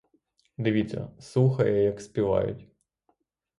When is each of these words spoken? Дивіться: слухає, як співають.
Дивіться: 0.57 1.09
слухає, 1.19 1.83
як 1.83 2.01
співають. 2.01 2.67